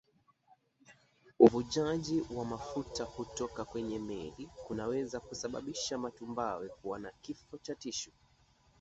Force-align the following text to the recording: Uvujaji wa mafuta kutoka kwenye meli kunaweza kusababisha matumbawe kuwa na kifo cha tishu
Uvujaji 1.39 2.25
wa 2.31 2.45
mafuta 2.45 3.05
kutoka 3.05 3.65
kwenye 3.65 3.99
meli 3.99 4.49
kunaweza 4.67 5.19
kusababisha 5.19 5.97
matumbawe 5.97 6.69
kuwa 6.69 6.99
na 6.99 7.11
kifo 7.21 7.57
cha 7.57 7.75
tishu 7.75 8.11